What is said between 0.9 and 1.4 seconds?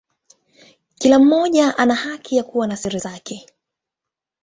Kila